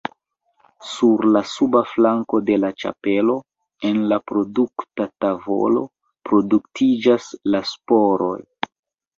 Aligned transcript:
Sur 0.91 1.25
la 1.33 1.41
suba 1.49 1.81
flanko 1.89 2.39
de 2.47 2.57
la 2.63 2.71
ĉapelo, 2.83 3.35
en 3.91 4.01
la 4.13 4.19
produkta 4.31 5.07
tavolo, 5.27 5.85
produktiĝas 6.31 7.29
la 7.55 7.63
sporoj. 7.75 8.37